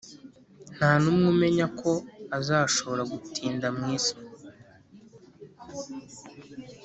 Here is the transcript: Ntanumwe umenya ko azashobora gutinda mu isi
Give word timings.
Ntanumwe 0.75 1.25
umenya 1.33 1.65
ko 1.79 1.91
azashobora 2.37 3.01
gutinda 3.11 3.67
mu 3.77 3.83
isi 3.95 4.15